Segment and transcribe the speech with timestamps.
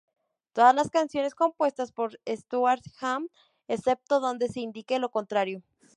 [0.53, 3.27] Todas las canciones compuestas por Stuart Hamm,
[3.67, 5.61] excepto donde se indique lo contrario.